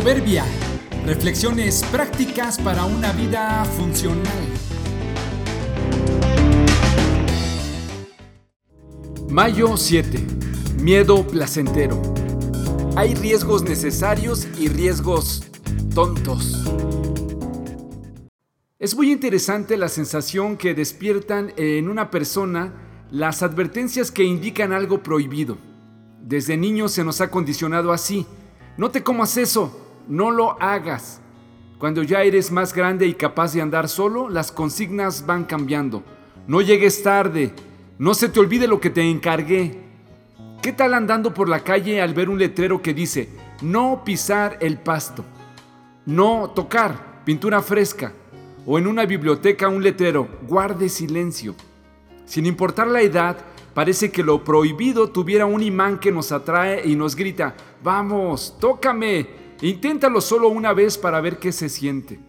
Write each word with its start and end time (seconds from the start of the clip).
Proverbia. 0.00 0.44
Reflexiones 1.06 1.82
prácticas 1.90 2.56
para 2.56 2.84
una 2.84 3.10
vida 3.10 3.64
funcional. 3.64 4.44
Mayo 9.28 9.76
7. 9.76 10.24
Miedo 10.80 11.26
placentero. 11.26 12.00
Hay 12.94 13.16
riesgos 13.16 13.64
necesarios 13.64 14.46
y 14.56 14.68
riesgos 14.68 15.42
tontos. 15.92 16.64
Es 18.78 18.94
muy 18.94 19.10
interesante 19.10 19.76
la 19.76 19.88
sensación 19.88 20.56
que 20.56 20.74
despiertan 20.74 21.52
en 21.56 21.88
una 21.88 22.12
persona 22.12 22.72
las 23.10 23.42
advertencias 23.42 24.12
que 24.12 24.22
indican 24.22 24.72
algo 24.72 25.02
prohibido. 25.02 25.58
Desde 26.22 26.56
niños 26.56 26.92
se 26.92 27.02
nos 27.02 27.20
ha 27.20 27.32
condicionado 27.32 27.90
así. 27.90 28.26
No 28.76 28.92
te 28.92 29.02
comas 29.02 29.36
eso, 29.36 29.87
no 30.08 30.30
lo 30.30 30.60
hagas. 30.60 31.20
Cuando 31.78 32.02
ya 32.02 32.22
eres 32.22 32.50
más 32.50 32.74
grande 32.74 33.06
y 33.06 33.14
capaz 33.14 33.52
de 33.52 33.62
andar 33.62 33.88
solo, 33.88 34.28
las 34.28 34.50
consignas 34.50 35.26
van 35.26 35.44
cambiando. 35.44 36.02
No 36.46 36.60
llegues 36.60 37.02
tarde, 37.02 37.52
no 37.98 38.14
se 38.14 38.28
te 38.28 38.40
olvide 38.40 38.66
lo 38.66 38.80
que 38.80 38.90
te 38.90 39.02
encargué. 39.02 39.78
¿Qué 40.60 40.72
tal 40.72 40.94
andando 40.94 41.32
por 41.32 41.48
la 41.48 41.60
calle 41.60 42.02
al 42.02 42.14
ver 42.14 42.28
un 42.28 42.38
letrero 42.38 42.82
que 42.82 42.94
dice, 42.94 43.28
no 43.62 44.02
pisar 44.04 44.58
el 44.60 44.78
pasto, 44.78 45.24
no 46.04 46.50
tocar, 46.50 47.22
pintura 47.24 47.62
fresca, 47.62 48.12
o 48.66 48.78
en 48.78 48.86
una 48.86 49.06
biblioteca 49.06 49.68
un 49.68 49.82
letrero, 49.82 50.28
guarde 50.48 50.88
silencio? 50.88 51.54
Sin 52.24 52.44
importar 52.44 52.88
la 52.88 53.02
edad, 53.02 53.36
Parece 53.78 54.10
que 54.10 54.24
lo 54.24 54.42
prohibido 54.42 55.10
tuviera 55.10 55.46
un 55.46 55.62
imán 55.62 56.00
que 56.00 56.10
nos 56.10 56.32
atrae 56.32 56.82
y 56.84 56.96
nos 56.96 57.14
grita, 57.14 57.54
vamos, 57.80 58.56
tócame, 58.58 59.24
inténtalo 59.60 60.20
solo 60.20 60.48
una 60.48 60.72
vez 60.72 60.98
para 60.98 61.20
ver 61.20 61.38
qué 61.38 61.52
se 61.52 61.68
siente. 61.68 62.20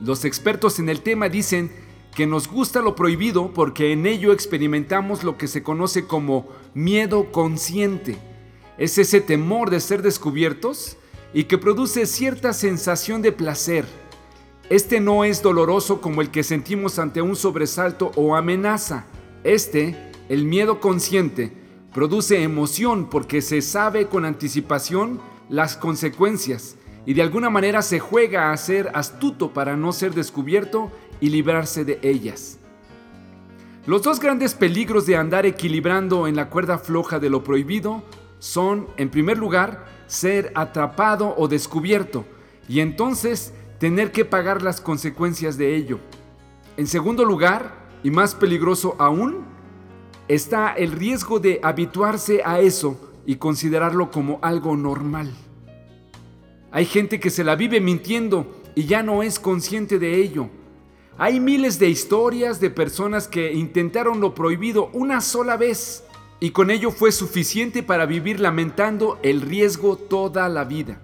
Los 0.00 0.24
expertos 0.24 0.78
en 0.78 0.88
el 0.88 1.00
tema 1.00 1.28
dicen 1.28 1.70
que 2.14 2.26
nos 2.26 2.48
gusta 2.48 2.82
lo 2.82 2.94
prohibido 2.94 3.52
porque 3.54 3.92
en 3.92 4.06
ello 4.06 4.32
experimentamos 4.32 5.24
lo 5.24 5.38
que 5.38 5.48
se 5.48 5.62
conoce 5.62 6.06
como 6.06 6.48
miedo 6.74 7.32
consciente. 7.32 8.18
Es 8.78 8.98
ese 8.98 9.20
temor 9.20 9.70
de 9.70 9.80
ser 9.80 10.02
descubiertos 10.02 10.96
y 11.32 11.44
que 11.44 11.56
produce 11.56 12.04
cierta 12.06 12.52
sensación 12.52 13.22
de 13.22 13.32
placer. 13.32 13.86
Este 14.68 15.00
no 15.00 15.24
es 15.24 15.42
doloroso 15.42 16.00
como 16.00 16.20
el 16.20 16.30
que 16.30 16.42
sentimos 16.42 16.98
ante 16.98 17.22
un 17.22 17.36
sobresalto 17.36 18.10
o 18.16 18.36
amenaza. 18.36 19.06
Este 19.44 19.96
el 20.28 20.44
miedo 20.44 20.80
consciente 20.80 21.52
produce 21.92 22.42
emoción 22.42 23.08
porque 23.08 23.42
se 23.42 23.60
sabe 23.60 24.08
con 24.08 24.24
anticipación 24.24 25.20
las 25.52 25.76
consecuencias 25.76 26.76
y 27.04 27.12
de 27.12 27.20
alguna 27.20 27.50
manera 27.50 27.82
se 27.82 28.00
juega 28.00 28.52
a 28.52 28.56
ser 28.56 28.90
astuto 28.94 29.52
para 29.52 29.76
no 29.76 29.92
ser 29.92 30.14
descubierto 30.14 30.90
y 31.20 31.28
librarse 31.28 31.84
de 31.84 32.00
ellas. 32.02 32.58
Los 33.84 34.02
dos 34.02 34.18
grandes 34.18 34.54
peligros 34.54 35.04
de 35.04 35.16
andar 35.16 35.44
equilibrando 35.44 36.26
en 36.26 36.36
la 36.36 36.48
cuerda 36.48 36.78
floja 36.78 37.18
de 37.18 37.28
lo 37.28 37.44
prohibido 37.44 38.02
son, 38.38 38.86
en 38.96 39.10
primer 39.10 39.36
lugar, 39.36 39.84
ser 40.06 40.52
atrapado 40.54 41.34
o 41.36 41.48
descubierto 41.48 42.24
y 42.66 42.80
entonces 42.80 43.52
tener 43.78 44.10
que 44.10 44.24
pagar 44.24 44.62
las 44.62 44.80
consecuencias 44.80 45.58
de 45.58 45.76
ello. 45.76 45.98
En 46.78 46.86
segundo 46.86 47.26
lugar, 47.26 47.74
y 48.02 48.10
más 48.10 48.34
peligroso 48.34 48.96
aún, 48.98 49.44
está 50.28 50.72
el 50.72 50.92
riesgo 50.92 51.40
de 51.40 51.60
habituarse 51.62 52.40
a 52.42 52.58
eso 52.60 53.11
y 53.26 53.36
considerarlo 53.36 54.10
como 54.10 54.38
algo 54.42 54.76
normal. 54.76 55.32
Hay 56.70 56.86
gente 56.86 57.20
que 57.20 57.30
se 57.30 57.44
la 57.44 57.56
vive 57.56 57.80
mintiendo 57.80 58.62
y 58.74 58.84
ya 58.84 59.02
no 59.02 59.22
es 59.22 59.38
consciente 59.38 59.98
de 59.98 60.16
ello. 60.16 60.48
Hay 61.18 61.40
miles 61.40 61.78
de 61.78 61.88
historias 61.88 62.60
de 62.60 62.70
personas 62.70 63.28
que 63.28 63.52
intentaron 63.52 64.20
lo 64.20 64.34
prohibido 64.34 64.88
una 64.92 65.20
sola 65.20 65.56
vez 65.56 66.04
y 66.40 66.50
con 66.50 66.70
ello 66.70 66.90
fue 66.90 67.12
suficiente 67.12 67.82
para 67.82 68.06
vivir 68.06 68.40
lamentando 68.40 69.18
el 69.22 69.42
riesgo 69.42 69.96
toda 69.96 70.48
la 70.48 70.64
vida. 70.64 71.00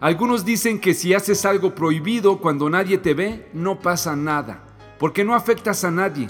Algunos 0.00 0.44
dicen 0.44 0.80
que 0.80 0.94
si 0.94 1.12
haces 1.12 1.44
algo 1.44 1.74
prohibido 1.74 2.38
cuando 2.40 2.70
nadie 2.70 2.98
te 2.98 3.14
ve, 3.14 3.48
no 3.52 3.80
pasa 3.80 4.16
nada, 4.16 4.64
porque 4.98 5.24
no 5.24 5.34
afectas 5.34 5.84
a 5.84 5.90
nadie 5.90 6.28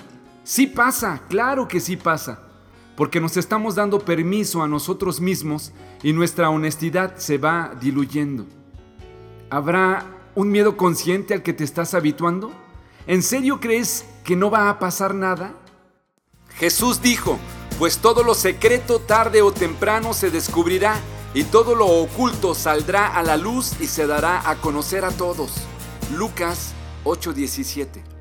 Sí 0.49 0.67
pasa, 0.67 1.21
claro 1.29 1.69
que 1.69 1.79
sí 1.79 1.99
pasa, 1.99 2.41
porque 2.99 3.21
nos 3.21 3.37
estamos 3.37 3.77
dando 3.77 4.01
permiso 4.01 4.61
a 4.61 4.67
nosotros 4.67 5.21
mismos 5.21 5.71
y 6.03 6.13
nuestra 6.13 6.51
honestidad 6.51 7.17
se 7.17 7.39
va 7.39 7.77
diluyendo. 7.81 8.45
¿Habrá 9.51 10.05
un 10.35 10.51
miedo 10.51 10.77
consciente 10.77 11.33
al 11.33 11.45
que 11.45 11.53
te 11.53 11.63
estás 11.63 11.95
habituando? 11.95 12.51
¿En 13.07 13.23
serio 13.23 13.61
crees 13.61 14.05
que 14.25 14.35
no 14.35 14.51
va 14.51 14.69
a 14.69 14.81
pasar 14.81 15.15
nada? 15.15 15.55
Jesús 16.57 17.01
dijo, 17.01 17.39
pues 17.79 17.99
todo 17.99 18.25
lo 18.25 18.35
secreto 18.35 18.99
tarde 18.99 19.43
o 19.43 19.53
temprano 19.53 20.13
se 20.13 20.33
descubrirá 20.33 20.97
y 21.35 21.45
todo 21.45 21.77
lo 21.77 21.87
oculto 21.87 22.53
saldrá 22.53 23.15
a 23.15 23.23
la 23.23 23.37
luz 23.37 23.81
y 23.81 23.87
se 23.87 24.09
dará 24.09 24.51
a 24.51 24.57
conocer 24.57 25.05
a 25.05 25.13
todos. 25.13 25.53
Lucas 26.17 26.75
8:17 27.05 28.18